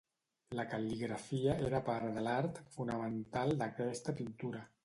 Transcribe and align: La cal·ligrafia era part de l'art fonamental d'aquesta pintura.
La 0.59 0.63
cal·ligrafia 0.71 1.53
era 1.67 1.83
part 1.91 2.11
de 2.17 2.25
l'art 2.29 2.59
fonamental 2.79 3.55
d'aquesta 3.63 4.19
pintura. 4.23 4.69